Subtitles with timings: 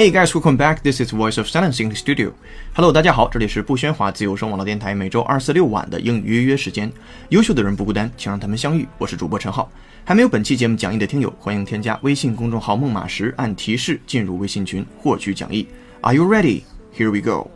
[0.00, 0.82] Hey guys, welcome back.
[0.82, 2.32] This is Voice of Silence in the studio.
[2.72, 6.90] Hello，大家好，这里是不喧哗自由声网络电台每周二四六晚的英语约约时间。
[7.28, 8.88] 优秀的人不孤单，请让他们相遇。
[8.96, 9.70] 我是主播陈浩。
[10.02, 15.68] 还没有本期节目讲义的听友，欢迎添加微信公众号“梦马时”，按提示进入微信群获取讲义。
[16.00, 16.62] Are you ready?
[16.96, 17.50] Here we go.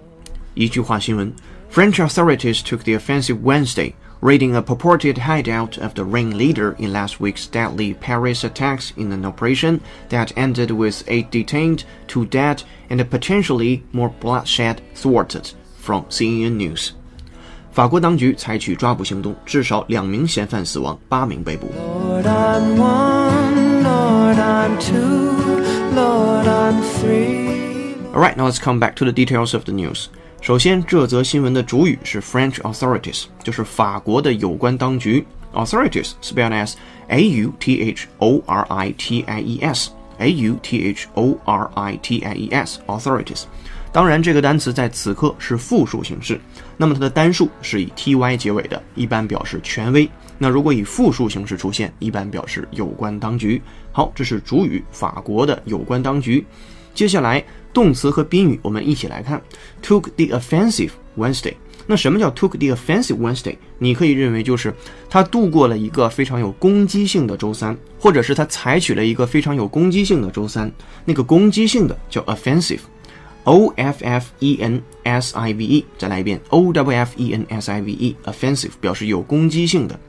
[0.53, 1.33] 一句话新闻
[1.73, 7.48] ：French authorities took the offensive Wednesday, raiding a purported hideout of the ringleader in last week's
[7.48, 13.84] deadly Paris attacks in an operation that ended with eight detained, two dead, and potentially
[13.92, 15.52] more bloodshed thwarted.
[15.78, 16.92] From CNN News.
[17.72, 21.68] 法国当局采取抓捕行动，至少两名嫌犯死亡，八名被捕。
[21.68, 23.84] Lord, I'm one.
[23.84, 25.30] Lord, I'm two.
[25.96, 27.96] Lord, I'm three.
[28.14, 30.10] Alright, now let's come back to the details of the news.
[30.45, 35.25] 首先，这则新闻的主语是 French authorities，就是法国的有关当局。
[35.55, 36.75] Authorities spelled as
[37.09, 41.39] A U T H O R I T I E S，A U T H O
[41.47, 43.45] R I T I E S，authorities。
[43.91, 46.39] 当然，这个单词在此刻是复数形式，
[46.77, 50.07] 那么它的单数是以 ty 结尾的，一般表示权威。
[50.37, 53.63] 那如果以复数形式出现，一般表示有关当局。
[53.93, 56.45] 好，这是主语，法国的有关当局。
[56.95, 59.43] 接下来，动词和宾语我们一起来看。
[59.83, 61.55] Took the offensive Wednesday。
[61.87, 63.57] 那什么叫 took the offensive Wednesday？
[63.79, 64.73] 你可以认为就是
[65.11, 70.71] 他度过了一个非常有攻击性的周三，或者是他采取了一个非常有攻击性的周三。
[71.05, 72.81] 那个攻击性的叫 offensive。
[73.45, 77.83] O F F E N S I V E，再来一遍 O W F E N S I
[77.83, 80.01] V E，offensive 表示有攻击性的。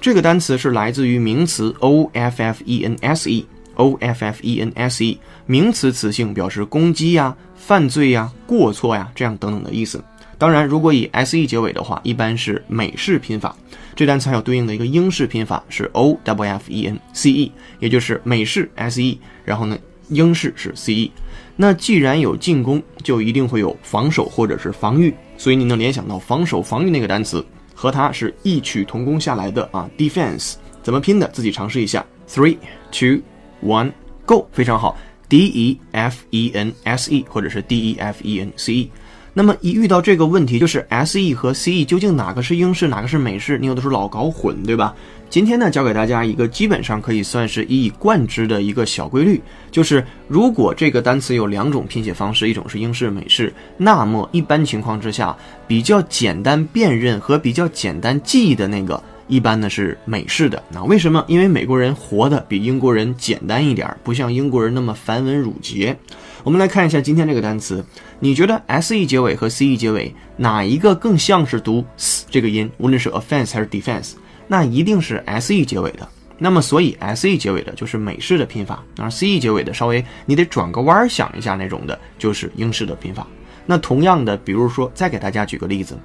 [0.00, 10.02] 这个单词是来自于名词 O F F E N S E，o f f e n s E，名词词性表示攻击呀、犯罪呀、过错呀这样等等的意思。
[10.36, 13.56] 当然，如果以 S E 结尾的话，一般是美式拼法。
[13.94, 21.12] 这单词还有对应的一个英式拼法是 O W F E N C E，也就是美式 S E，然后呢，英式是 C E。
[21.56, 29.88] 那既然有进攻，就一定会有防守或者是防御，所以你能联想到防守、防御那个单词，和它是异曲同工下来的啊。
[29.96, 31.28] Defense 怎么拼的？
[31.28, 32.04] 自己尝试一下。
[32.28, 32.56] Three,
[32.90, 33.22] two,
[33.64, 33.90] one,
[34.26, 34.46] go！
[34.52, 34.96] 非常好
[35.28, 38.90] ，D E F E N S E 或者是 D E F E N C E。
[39.36, 43.58] 那么一遇到这个问题，就是 S E 和 C E 究竟哪个是英式，哪个是美式？
[43.58, 44.94] 你有的时候老搞混，对吧？
[45.28, 49.42] 今天呢，教给大家一个基本上可以算是一以贯之的一个小规律，
[49.72, 55.36] 就是如果这个单词有两种拼写方式，一种是英式、美式，那么一般情况之下，
[55.66, 60.62] 比较简单辨认和比较简单记忆的那个，一般呢是美式的。
[60.70, 61.24] 那为什么？
[61.28, 65.96] 因为美国人活的比英国人简单一点，不像英国人那么繁文缛节。
[66.42, 67.82] 我们来看一下今天这个单词，
[68.20, 72.70] 你觉得 s e 结尾和 c e 结尾哪一个更像是读 s 这个音？
[72.76, 74.12] 无论是 offense 还是 defense，
[74.46, 76.06] 那一定是 s e 结尾的。
[76.36, 83.26] 那么所以 s e 结尾的就是美式的拼法，而 c e 结尾的稍微你得转个弯儿想一下那种的，就是英式的拼法。
[83.64, 85.98] 那同样的，比如说再给大家举个例子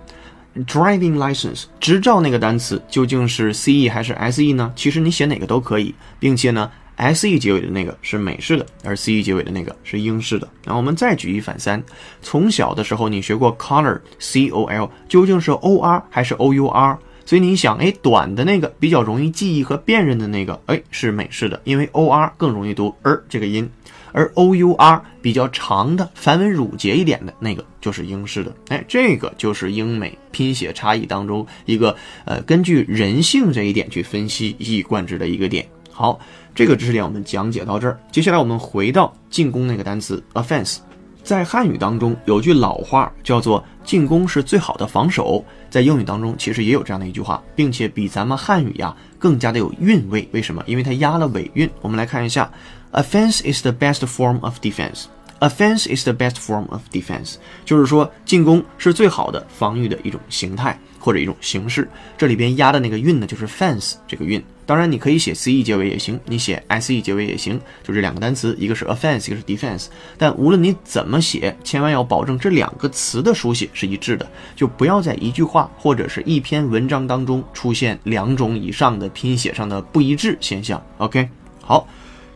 [0.66, 4.72] ，driving license 执照那个单词究竟是 c e 还是 s e 呢？
[4.76, 6.70] 其实你写哪个都可以，并且呢。
[7.02, 10.46] S E 结尾的那个是美式的，而 C E 结尾的那个是英式的。
[10.66, 11.82] 然后我们再举一反三，
[12.22, 17.00] 从小的时候你学过 color，C O L，究竟是 O R 还是 O U R？
[17.26, 23.70] 所以你想，哎，短的那个比较容易记忆和辨认的那个，哎，是美式的，因为 O R 更容易读 r 这个音，
[24.12, 28.54] 而 O U R 比较长的繁文缛节一点的那个就是英式的。
[28.70, 31.96] 哎，这个就是英美拼写差异当中一个
[32.26, 35.68] 呃，根据人性这一点去分析一以贯之的一个点。
[35.92, 36.20] 好，
[36.56, 38.00] 这个知识点我们讲解到这儿。
[38.12, 40.78] 接下来我们回到进攻那个单词 offense，
[41.24, 50.26] 在汉语当中有句老话叫做“进攻是最好的防守”，在英语当中其实也有这样的一句话，并且比咱们汉语呀更加的有韵味。
[50.32, 50.64] 为什么？
[50.66, 51.70] 因为它押了尾韵。
[51.82, 52.50] 我们来看一下
[52.92, 55.06] ，“Offense is the best form of defense”。
[55.40, 61.90] Offense is the best form of defense，就是说进攻是最好的防御的一种形态或者一种形式。
[62.18, 64.44] 这里边押的那个韵呢，就是 fence 这个韵。
[64.66, 67.58] 当然，你可以写 ce 结尾也行，你写 se 结尾也行，
[67.88, 69.86] 就这两个单词，一个是 offense，一个是 defense。
[70.18, 80.84] 但无论你怎么写，千万要保证这两个词的书写是一致的，就不要在一句话或者是一篇文章当中出现两种以上的拼写上的不一致现象。
[80.98, 81.30] OK，
[81.62, 81.88] 好。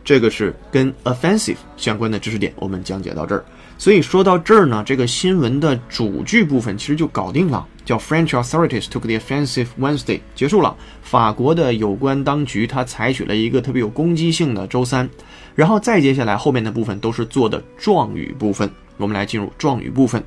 [0.04, 3.42] 这个是跟 offensive 相关的知识点，我们讲解到这儿。
[3.78, 10.76] 所以说到这儿呢，这个新闻的主句部分其实就搞定了，叫 French authorities took the offensive Wednesday，结束了。
[11.02, 15.08] 法国的有关当局他采取了一个特别有攻击性的周三，
[15.54, 18.70] 然后再接下来后面的部分都是做的状语部分。
[18.96, 20.22] 我们来进入状语部分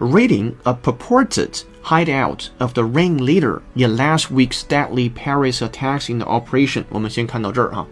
[0.00, 6.26] ，reading a purported hideout of the ringleader in last week's deadly Paris attacks in the
[6.26, 6.82] operation。
[6.88, 7.86] 我们先看到这儿哈。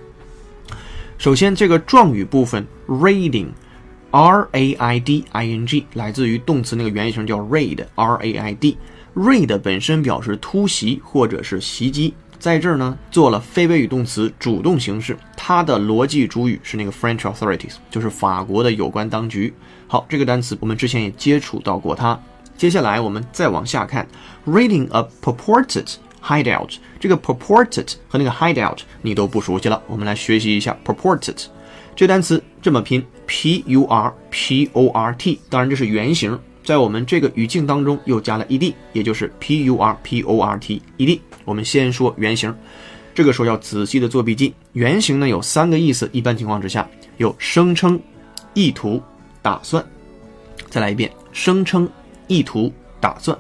[1.19, 8.77] 首先，这个状语部分，raiding，r a i d i n g，来自于动词那个原型叫 raid，r a i d。
[9.15, 19.53] raid 本身表示突袭或者是袭击，在这儿呢做了非谓语动词主动形式，它的逻辑主语是那个 French authorities，就是法国的有关当局。
[19.89, 22.21] 好，这个单词我们之前也接触到过它。
[22.59, 24.07] 接下来我们再往下看
[24.47, 25.95] ，reading a purported。
[26.27, 31.45] Hideout 这个 purported 和那个 hideout 你都不熟悉了，我们来学习一下 purported
[31.95, 40.39] 这单词这么拼 p u r p o r t，当然这是原型，在我们这个语境当中又加了 e d，也就是 p u r p o
[40.43, 41.21] r t e d。
[41.45, 42.55] 我们先说原型，
[43.15, 44.53] 这个时候要仔细的做笔记。
[44.75, 46.87] 原型呢有三个意思，一般情况之下
[47.17, 47.99] 有声称、
[48.53, 49.01] 意图、
[49.41, 49.83] 打算。
[50.69, 51.89] 再来一遍，声称、
[52.27, 53.38] 意图、打算。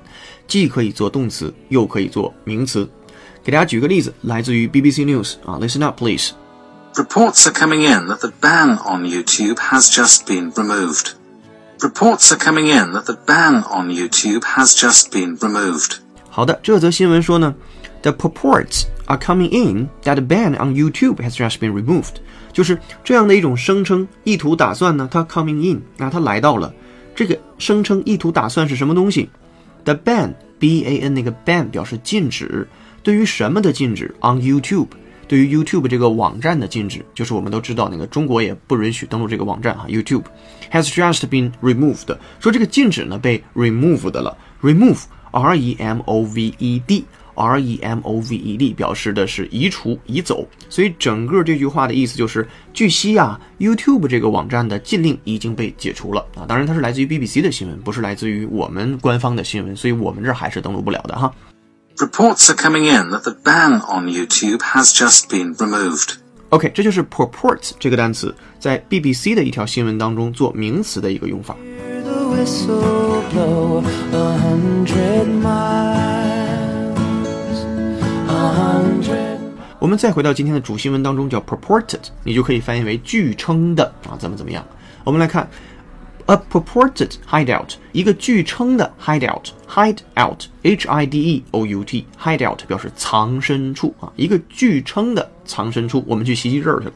[0.47, 2.89] 既可以做动词，又可以做名词。
[3.43, 6.31] 给大家举个例子，来自于 BBC News 啊，Listen up, please.
[6.95, 11.11] Reports are coming in that the ban on YouTube has just been removed.
[11.79, 15.95] Reports are coming in that the ban on YouTube has just been removed.
[16.29, 17.55] 好的，这则新闻说呢，
[18.01, 22.15] The purports are coming in that the ban on YouTube has just been removed，
[22.51, 26.73] 就是这样的一种声称、意图、打算呢，它 coming in，那它来到了。
[27.15, 29.29] 这个声称、意图、打算是什么东西
[29.86, 32.68] ？The ban, B-A-N 那个 ban 表示禁止，
[33.02, 34.88] 对于什么的禁止？On YouTube，
[35.26, 39.86] 对于 YouTube 这个网站的禁止，就是我们都知道那个中国也不允许登录这个网站哈。
[39.88, 40.24] YouTube
[40.70, 45.06] has just been removed，说这个禁止呢被 removed 了，remove，R-E-M-O-V-E-D。
[45.32, 47.04] R E M O V E D
[48.76, 56.44] 表示的是移除、移走，所以整个这句话的意思就是，据悉啊，YouTube 这个网站的禁令已经被解除了啊。
[56.48, 61.32] 当然，它是来自于 BBC 的新闻，不是来自于我们官方的新闻，所以我们这儿还是登录不了的哈。
[61.98, 66.14] Reports are coming in that the ban on YouTube has just been removed.
[66.50, 71.56] OK，这就是 purports 这个单词在 BBC 的一条新闻当中做名词的一个用法。
[79.78, 84.64] 我们再回到今天的主新闻当中，叫 purported，你就可以翻译为据称的啊，怎么怎么样？
[85.04, 85.48] 我们来看
[86.26, 96.88] a purported hideout，一个据称的 hideout，hideout，h i d e o u t，hideout 表示藏身处啊，一个据称的藏身处，我们去袭击这儿去。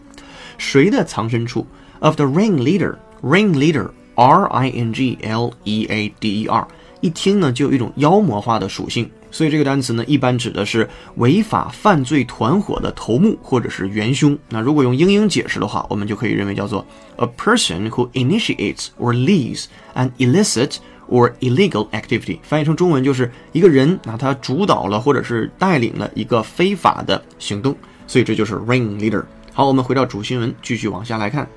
[0.58, 1.64] 谁的藏身处
[2.00, 6.66] ？Of the ringleader，ringleader，r i n g l e a d e r，
[7.00, 9.08] 一听呢就有一种妖魔化的属性。
[9.30, 14.36] 所以这个单词呢，一般指的是违法犯罪团伙的头目或者是元凶。
[14.48, 16.84] 那如果用英英解释的话，我们就可以认为叫做
[17.16, 20.76] a person who initiates or leads an illicit
[21.08, 22.38] or illegal activity。
[22.42, 27.76] 翻译成中文就是一个人，那他主导了或者是带领了一个非法的行动。
[28.06, 29.24] 所以这就是 ringleader。
[29.52, 31.48] 好，我们回到主新闻，继续往下来看。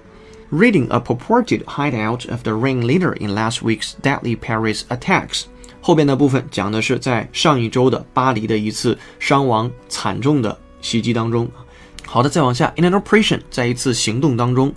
[0.51, 5.45] Reading a purported hideout of the ringleader in last week's deadly Paris attacks.
[5.85, 11.45] 后边的部分讲的是在上一周的巴黎的一次伤亡惨重的袭击当中。
[12.05, 14.73] 好的，再往下，in an operation，在一次行动当中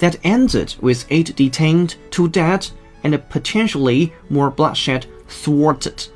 [0.00, 2.66] ，that ended with eight detained, two dead,
[3.04, 6.06] and potentially more bloodshed thwarted。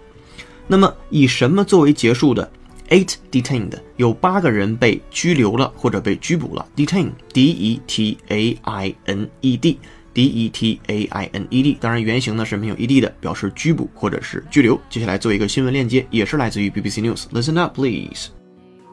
[0.67, 2.51] 那么以什么作为结束的
[2.89, 6.67] ？Eight detained，有八个人被拘留了或者被拘捕了。
[6.75, 9.57] ，detain，D E T A I N E。
[9.57, 9.79] D
[10.16, 14.80] E T A I N E D，当然原型呢是没有 E D 的，表示拘捕或者是拘留。
[14.90, 18.30] 接下来做一个新闻链接，也是来自于 BBC News。Listen up, please.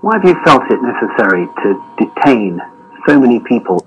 [0.03, 2.61] Why have you felt it necessary to detain
[3.07, 3.81] so many people?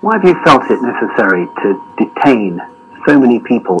[0.00, 2.58] Why have you felt it necessary to detain
[3.06, 3.80] so many people?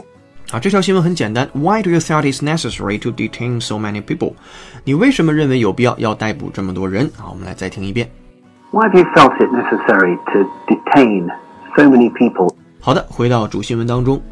[0.52, 1.48] 啊，这条新闻很简单。
[1.52, 4.34] Why do you think it's necessary to detain so many people？
[4.84, 7.10] 你为什么认为有必要要逮捕这么多人？
[7.16, 8.08] 好，我们来再听一遍。
[8.70, 11.28] Why have you felt it necessary to detain
[11.76, 12.54] so many people?
[12.80, 14.22] 好的，回到主新闻当中，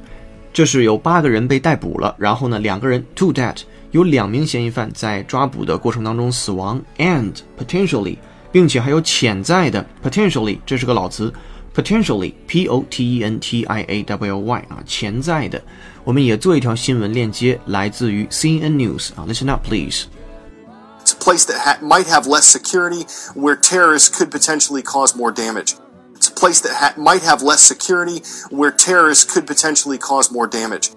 [0.52, 3.56] 这是有八个人被逮捕了，然后呢，两个人 two dead，
[3.92, 8.18] 有两名嫌疑犯在抓捕的过程当中死亡，and potentially，
[8.50, 11.32] 并且还有潜在的 potentially，这是个老词，
[11.74, 15.62] potentially p o t e n t i a w l y 啊，潜在的，
[16.04, 20.04] 我们也做一条新闻链接，来自于 CNN News 啊，listen up please。
[21.04, 25.32] It's a place that ha- might have less security, where terrorists could potentially cause more
[25.32, 25.72] damage.
[26.36, 30.46] It's a place that ha- might have less security, where terrorists could potentially cause more
[30.46, 30.90] damage.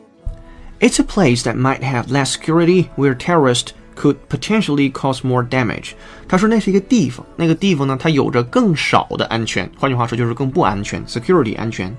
[0.80, 5.94] It's a place that might have less security, where terrorists could potentially cause more damage。
[6.28, 11.96] 他说那是一个地方，那个地方呢，它有着更少的安全，换句话说就是更不安全，security 安全。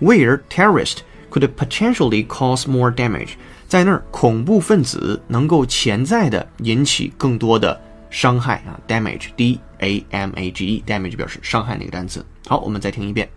[0.00, 1.00] Where terrorists
[1.30, 3.32] could potentially cause more damage，
[3.68, 7.78] 在那儿恐怖分子能够潜在的引起更多的
[8.10, 12.24] 伤害啊，damage，d a m a g e，damage 表示伤害那个单词。
[12.46, 13.28] 好，我们再听一遍。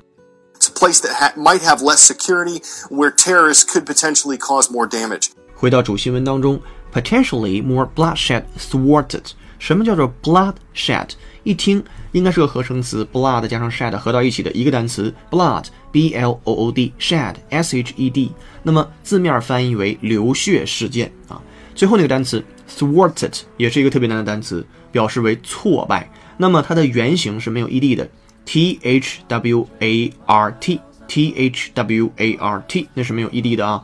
[0.60, 4.88] It's a place that ha- might have less security, where terrorists could potentially cause more
[4.88, 5.30] damage.
[5.56, 6.60] 回到主新闻当中，
[6.94, 9.32] potentially more bloodshed thwarted。
[9.60, 11.10] 什么叫做 bloodshed？
[11.44, 18.32] 一听应该是个合成词，blood 加上 shed 合到一起的一个单词，blood，b l o o d，shed s h e d。
[18.62, 21.42] 那么字面翻译为流血事件啊。
[21.75, 26.11] 最后那个单词 thwarted 也是一个特别难的单词，表示为挫败。
[26.37, 28.09] 那么它的原型是没有 ed 的
[28.45, 33.83] ，t h w a r t，t h w a r t，那是没有 ed 的啊。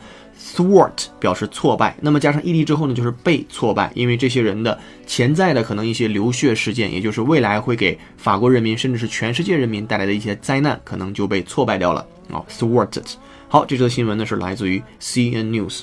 [0.55, 13.15] thwart 表示挫败，那么加上 ed 之后呢，就是被挫败，因为这些人的潜在的可能一些流血事件，也就是未来会给法国人民甚至是全世界人民带来的一些灾难，可能就被挫败掉了啊、thwarted。
[13.49, 15.83] 好，这则新闻呢是来自于 CNN News。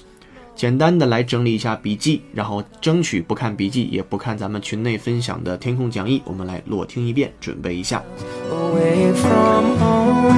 [0.56, 8.02] 简单的来整理一下笔记，然后争取不看笔记，也不看咱们群内分享的填空讲义，我们来裸听一遍，准备一下。
[8.50, 10.32] away from home,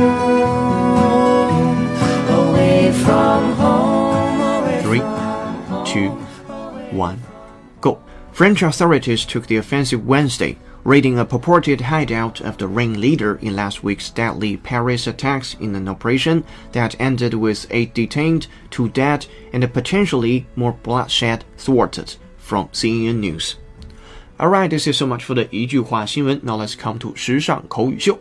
[2.29, 5.03] away from home, away Three,
[5.85, 6.17] two,
[6.91, 7.17] one,
[7.79, 7.99] go.
[8.33, 10.55] French authorities took the offensive Wednesday,
[10.86, 15.88] raiding a purported hideout of the ringleader in last week's deadly Paris attacks in an
[15.88, 22.16] operation that ended with eight detained, two dead, and potentially more bloodshed thwarted.
[22.36, 23.56] From CNN News.
[24.38, 26.40] Alright, this is so much for the 一句话新闻.
[26.42, 28.18] Now let's come to 时尚口语秀。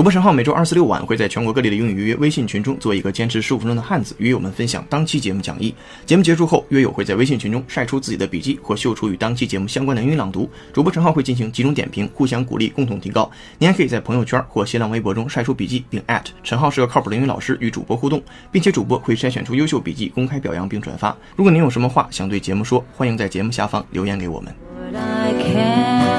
[0.00, 5.74] 主播陈浩每周二、四、六晚会在全国各地的英语预约微信群中做一个坚持十五分钟的汉子，与我们分享当期节目讲义。
[6.06, 13.30] 节目结束后，约友会在微信群中晒出自己的笔记或秀出与当期节目相关的英语朗读，主播陈浩会进行集中点评，互相鼓励，共同提高。
[13.58, 16.02] 您还可以在朋友圈或新浪微博中晒出笔记，并
[16.42, 21.14] 陈浩是个靠谱的英语老师与主播互动，并且主播会筛选出优秀笔记，公开表扬并转发。
[21.36, 26.09] 如果您有什么话想对节目说，欢迎在节目下方留言给我们。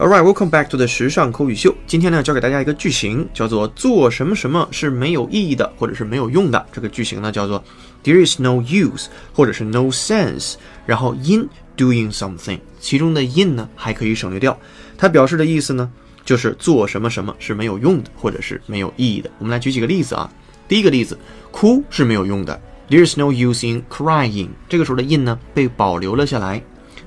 [0.00, 1.74] Alright, welcome back to the 时尚口语秀。
[1.84, 6.66] 今天呢，教给大家一个句型，叫做“做什么什么是没有意义的，或者是没有用的”。
[6.70, 7.60] 这个句型呢，叫做
[8.04, 10.54] “There is no use” 或者是 “no sense”，
[10.86, 14.56] 然后 “in doing something”，其中的 “in” 呢还可以省略掉。
[14.96, 15.90] 它表示的意思呢，
[16.24, 19.28] 就是做什么什么是没有用的，或者是没有意义的。
[19.38, 20.30] 我们来举几个例子啊。
[20.68, 21.18] 第一个例子，
[21.50, 24.50] 哭是没有用的，There is no use in crying。
[24.68, 26.62] 这个时候的 in 呢被保留了下来。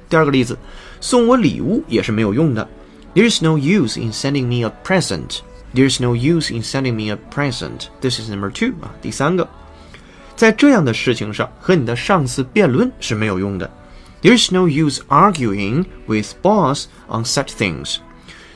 [0.09, 0.57] 第二个例子，
[0.99, 2.67] 送我礼物也是没有用的。
[3.14, 5.40] There is no use in sending me a present.
[5.74, 7.88] There is no use in sending me a present.
[8.00, 9.48] This is number two 啊，第三个，
[10.36, 13.70] 在这样的事情上和你的上司辩论是没有用的。
[14.22, 17.96] There is no use arguing with boss on such things.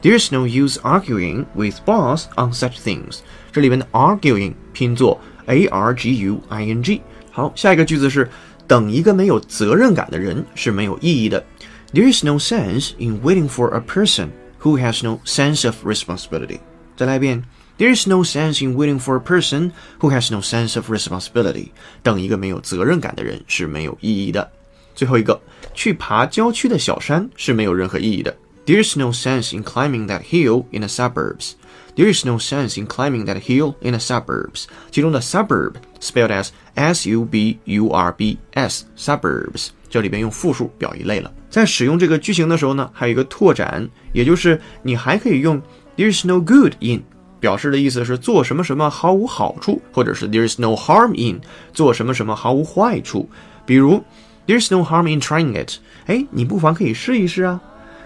[0.02, 3.18] There is no use arguing with boss on such things.
[3.52, 7.02] 这里边的 arguing 拼作 a r g u i n g。
[7.30, 8.30] 好，下一个句子是
[8.66, 11.44] 等一个没有责任感的人是没有意义的。
[11.92, 14.28] There is no sense in waiting for a person
[14.64, 16.60] who has no sense of responsibility.
[16.96, 17.42] 再来一遍。
[17.78, 21.70] There is no sense in waiting for a person who has no sense of responsibility.
[22.02, 24.52] 等一个没有责任感的人是没有意义的。
[24.94, 25.40] 最后一个，
[25.72, 28.36] 去爬郊区的小山是没有任何意义的。
[28.66, 31.52] There is no sense in climbing that hill in the suburbs.
[31.96, 34.66] There is no sense in climbing that hill in the suburbs.
[34.90, 41.32] 其中的 suburb spelled as s u b u r b s suburbs，这里边用复数表一类了。
[41.55, 45.61] 在使用这个句型的时候呢，还有一个拓展，也就是你还可以用
[45.95, 47.01] There is no good in。
[47.39, 51.39] 表示的意思是做什么什么毫无好处，或者是 there is no harm in
[51.71, 53.29] 做什么什么毫无坏处。
[53.65, 54.03] 比如
[54.45, 55.77] there is no harm in trying it。
[56.07, 57.61] 哎，你不妨可以试一试啊。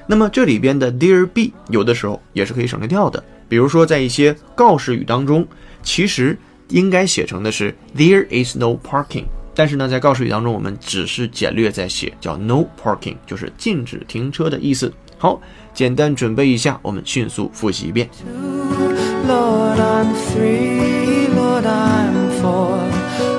[0.05, 3.23] 那么这里边的 there be 有的时候也是可以省略掉的。
[3.47, 5.47] 比如说，在一些告示语当中，
[5.81, 6.37] 其实
[6.67, 9.25] 应该写成的是 There is no parking。
[9.58, 14.92] 但是呢，在告示语当中，我们只是简略在写，叫 no parking，就是禁止停车的意思。
[15.16, 15.40] 好，
[15.72, 18.08] 简单准备一下，我们迅速复习一遍。
[19.26, 21.28] Lord, I'm three.
[21.34, 22.78] Lord, I'm four.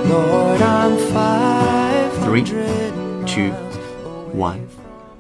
[0.10, 2.10] Lord, I'm five.
[2.24, 2.44] Three,
[3.26, 3.54] two,
[4.34, 4.60] one,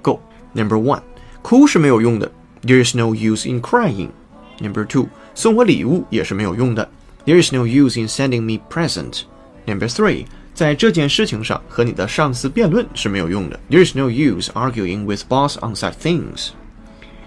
[0.01, 0.20] go.
[0.53, 1.01] Number one，
[1.41, 2.32] 哭是没有用的，
[2.63, 4.10] There is no use in crying.
[4.60, 6.89] Number two，送我礼物也是没有用的，
[7.25, 9.24] There is no use in sending me present.
[9.65, 10.25] Number three，
[10.60, 16.50] 在这件事情上和你的上司辩论是没有用的，There is no use arguing with boss on such things.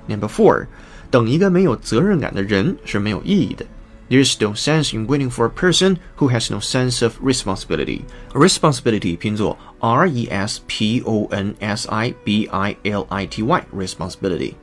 [0.06, 0.66] Number four，
[1.10, 3.66] 等一个没有责任感的人是没有意义的。
[4.08, 8.00] There's no sense in waiting for a person who has no sense of responsibility.
[8.32, 13.42] Responsibility 拼作 R E S P O N S I B I L I T
[13.42, 13.62] Y.
[13.74, 14.54] Responsibility.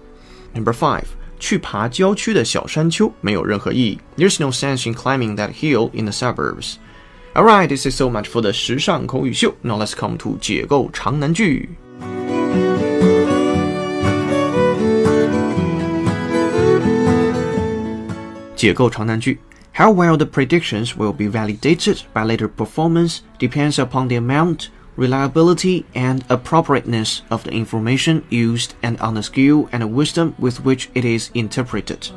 [0.56, 1.04] Number five.
[1.38, 4.00] 去爬郊区的小山丘没有任何意义。
[4.18, 6.77] There's no sense in climbing that hill in the suburbs.
[7.36, 9.54] Alright, this is so much for the 时尚口语秀.
[9.62, 11.70] Now let's come to 解构长难句。
[18.56, 19.39] 解构长难句。
[19.74, 26.22] How well the predictions will be validated by later performance depends upon the amount, reliability, and
[26.30, 31.30] appropriateness of the information used and on the skill and wisdom with which it is
[31.34, 32.10] interpreted.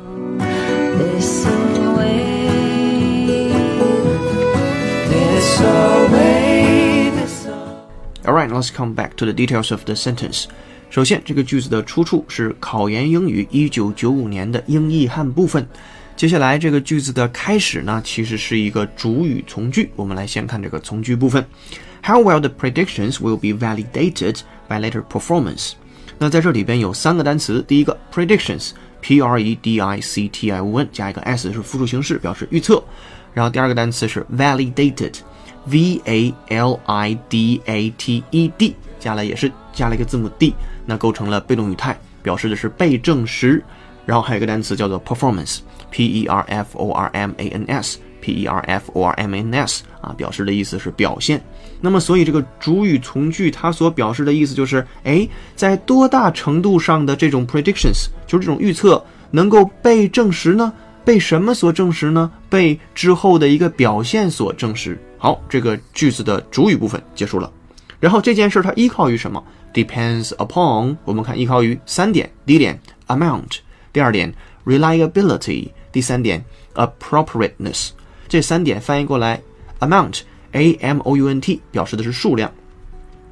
[8.25, 10.45] Alright, let's come back to the details of the sentence.
[10.89, 15.67] 首先，这个句子的出处是考研英语1995年的英译汉部分。
[16.15, 19.89] 接下来这个句子的开始呢，其实是一个主语从句。
[19.95, 21.45] 我们来先看这个从句部分。
[22.03, 25.71] How well the predictions will be validated by later performance。
[26.17, 32.83] 那在这里边有三个单词，第一个 predictions，p r e d i c t i o n 加一个 s 是复数形式，表示预测。
[33.33, 34.25] 然后第二个单词是
[35.68, 36.34] Validated
[38.98, 40.54] 加了也是加了一个字母 d，
[40.86, 43.62] 那构成了被动语态，表示的是被证实。
[44.06, 49.14] 然后还有一个单词叫做 performance，p e r f o r m a n s，p e r f o r
[49.14, 51.42] m a n s 啊，表示的意思是表现。
[51.80, 60.72] 那么，所以这个主语从句它所表示的意思就是，哎，在多大程度上的这种 predictions，就是这种预测能够被证实呢？
[61.04, 62.30] 被什么所证实呢？
[62.48, 64.98] 被之后的一个表现所证实。
[65.18, 67.50] 好，这个句子的主语部分结束了。
[68.00, 70.96] 然后这件事它依靠于什么？Depends upon。
[71.04, 73.58] 我们看依靠于三点：第一点 amount，
[73.92, 74.32] 第二点
[74.64, 77.90] reliability，第三点 appropriateness。
[78.28, 79.40] 这三点翻译过来
[79.80, 80.20] ，amount
[80.52, 82.50] a m o u n t 表示的是数量。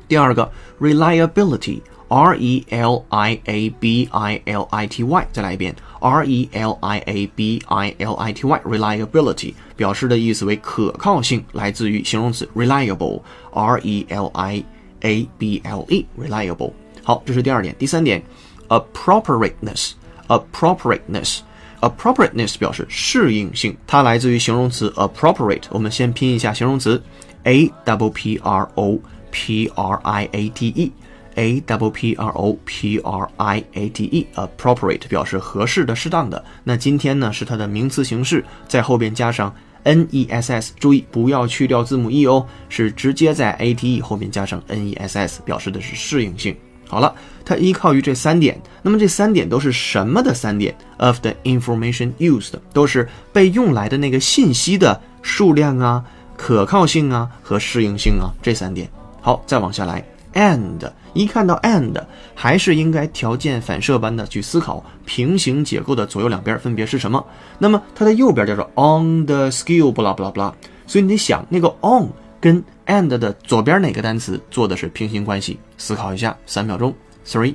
[0.08, 6.49] 第二个 reliability r e l i a b i l i t y，再来一遍 r e
[6.51, 13.21] l i a b i l i t y reliability 表示的意思为可靠性，来自于形容词 reliable
[13.53, 14.63] r e l i
[15.01, 16.71] a b l e reliable。
[17.03, 17.75] 好，这是第二点。
[17.79, 18.21] 第三点
[18.69, 19.91] appropriateness
[20.27, 25.63] appropriateness。appropriateness 表示适应性，它来自于形容词 appropriate。
[25.69, 27.01] 我们先拼一下形容词
[27.43, 28.99] a double p r o
[29.31, 30.91] p r i a t e
[31.36, 36.44] able p r o p r i a t e appropriate 表示合适的、适当的。
[36.64, 46.56] 那今天呢是它的名词形式，在后边加上 n e s s，注意不要去掉字母 e 哦，是直接在 a t e 后面加上 n e s s，表示的是适应性。
[46.86, 47.14] 好了，
[47.44, 48.60] 它依靠于这三点。
[48.82, 56.04] 那么这三点都是什么的三点？Of the information used，都是被用来的那个信息的数量啊、
[56.36, 58.90] 可靠性啊和适应性啊这三点。
[59.22, 61.94] 好，再往下来，and 一看到 and，
[62.34, 67.24] 还是应该条件反射般的去思考平行结构的左右两边分别是什么。
[67.58, 70.54] 那么它的右边叫做 on the skill，不啦不啦不啦。
[70.86, 72.08] 所以你得想那个 on
[72.40, 75.58] 跟 and 的左边哪个单词做的是平行关系？
[75.76, 76.94] 思考一下，三秒钟
[77.26, 77.54] ，three。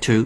[0.00, 0.24] Two,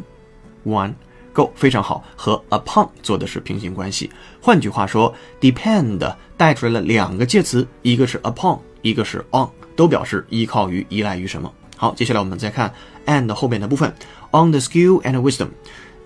[0.64, 0.94] one,
[1.32, 4.08] go，非常好，和 upon 做的是平行关系。
[4.40, 11.52] 换句话说，depend 带出来了两个介词，一个是 upon，一个是 on，都表示依靠于、依赖于什么。
[11.76, 12.72] 好，接下来我们再看
[13.06, 13.92] and 后面的部分
[14.30, 15.48] ，on the skill and wisdom，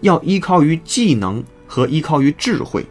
[0.00, 2.86] 要依靠于技能和依靠于智慧。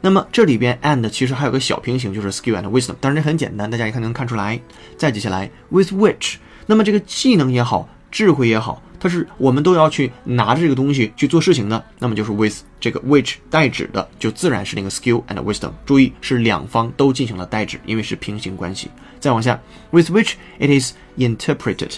[0.00, 4.60] 那么这里边 and 其实还有个小平行，就是 skill and wisdom，当然这很简单，大家一看能看出来。
[4.96, 6.34] 再接下来 with which，
[6.66, 8.82] 那么这个技能也好，智慧也好。
[9.04, 15.72] 它是我们都要去拿着这个东西去做事情的，那么就是 with 这个 which 代指的，就自然是那个 skill and wisdom。
[15.84, 18.88] 注意是两方都进行了代指，因为是平行关系。
[19.20, 21.96] 再往下，with which it is interpreted。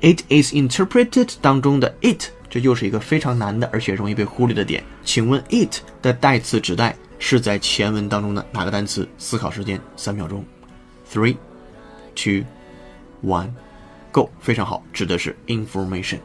[0.00, 4.82] It is interpreted 当中的 it，这又是一个非常难的，而且容易被忽略的点。
[5.04, 9.08] 请问 it 的代词指代是在前文当中的哪个单词？
[9.18, 10.44] 思考时间三秒钟。
[11.08, 11.36] Three,
[12.16, 12.44] two,
[13.24, 13.50] one,
[14.10, 14.28] go！
[14.40, 16.18] 非常好，指的是 information，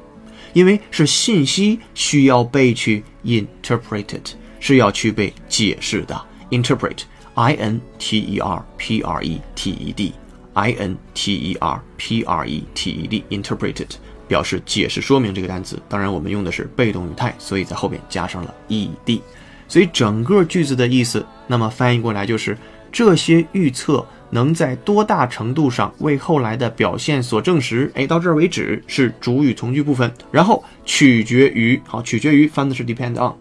[0.56, 6.20] 因为是信息需要被去 interpreted，是要去被解释的。
[6.50, 10.14] interpret，i n t e r p r e t e d。
[10.56, 13.90] I N T E R P R E T E D，interpreted
[14.26, 15.78] 表示解释说明这个单词。
[15.90, 19.22] 当然，我们用的是被动语态，所以在后边加上了 E D。
[19.68, 22.58] 所以整个句子的意思，那么翻译过来就是
[22.90, 27.92] 这些预测能在多大程度上为后来的表现所证实？
[27.96, 33.34] 哎，到这儿为止是主语从句部分，然后取决于，好，取决于翻的是 depend on，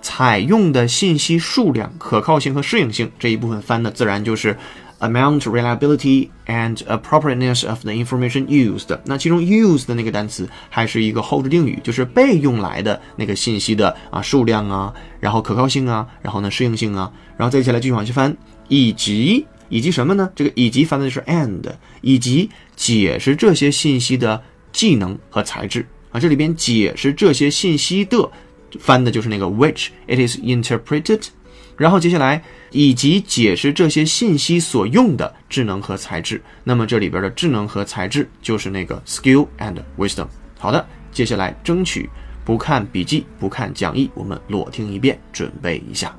[0.00, 4.56] 采用的信息数量、可靠性和适应性这一部分翻的自然就是。
[5.00, 8.94] amount, reliability and appropriateness of the information used。
[9.06, 18.36] 那其中 use 的那个单词还是一个后置定语，就是被用来的那个信息的啊数量啊，然后可靠性啊，然后呢适应性啊，然后再接下来继续往下翻，
[18.68, 20.30] 以及以及什么呢？
[20.36, 21.62] 这个以及翻的就是 and，
[22.02, 26.20] 以及解释这些信息的技能和材质啊。
[26.20, 28.30] 这里边解释这些信息的
[28.78, 31.28] 翻的就是那个 which it is interpreted。
[31.76, 40.26] 然后接下来以及解释这些信息所用的智能和材质，那么这里边的智能和材质就是那个 skill and wisdom。
[40.58, 42.10] 好的，接下来争取
[42.44, 46.14] 不看笔记，不看讲义，我们裸听一遍，准备一下。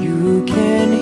[0.00, 0.97] You can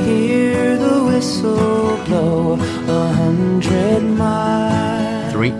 [1.15, 5.31] whistle blow a hundred miles.
[5.31, 5.53] Three,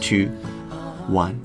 [0.00, 0.28] two,
[1.08, 1.40] one,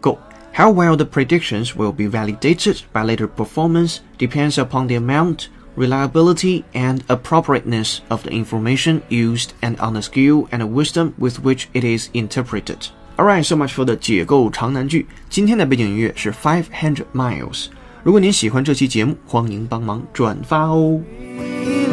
[0.00, 0.18] go.
[0.52, 6.64] How well the predictions will be validated by later performance depends upon the amount, reliability,
[6.74, 11.84] and appropriateness of the information used and on the skill and wisdom with which it
[11.84, 12.88] is interpreted.
[13.18, 15.06] Alright, so much for the 解构长难句。
[15.28, 17.66] 今天的背景音乐是 Five Hundred Miles。
[18.02, 21.00] 如果您喜欢这期节目，欢迎帮忙转发哦。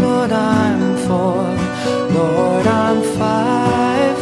[0.05, 1.49] Lord, I'm for,
[2.13, 4.15] Lord, I'm 500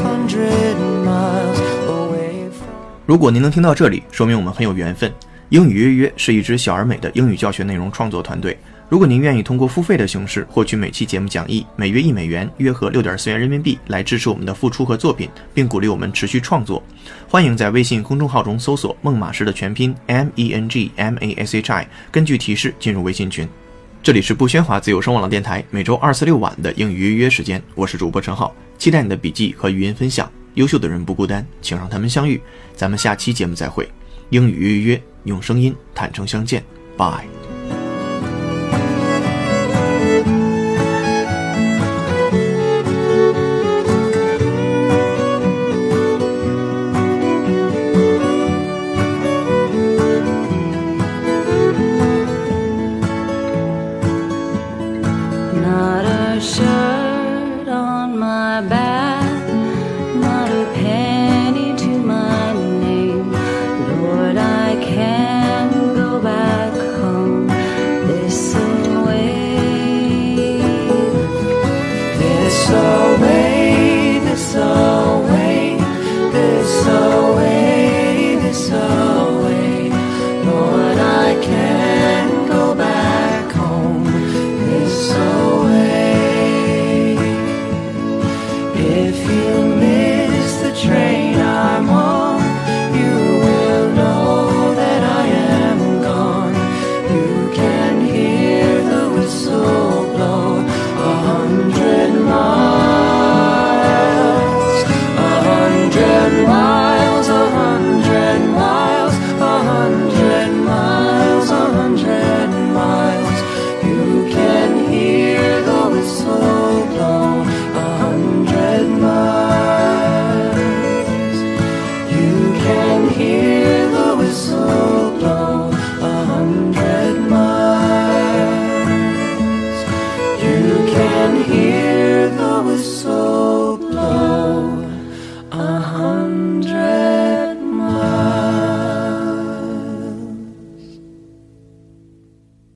[3.04, 5.12] 如果您能听到这里，说明我们很有缘分。
[5.48, 8.56] 英语约约是一支小而美的英语教学内容创作团队。
[8.88, 16.80] 如果您愿意通过付费的形式获取每期节目讲义，每月一美元，约合六点四元人民币，来支持我们的付出和作品，并鼓励我们持续创作，
[17.28, 23.48] 欢迎在微信公众号中搜索“孟马师”的全拼 M E N G M A S H I，根据提示进入微信群。
[24.02, 30.28] 这里是不喧哗自由声网络电台，每周二四六晚的英语预约时间，我是主播陈浩，期待你的笔记和语音分享。
[30.54, 32.40] 优秀的人不孤单，请让他们相遇。
[32.74, 33.88] 咱们下期节目再会。
[34.30, 36.64] 英语预约，用声音坦诚相见。
[36.96, 37.41] Bye。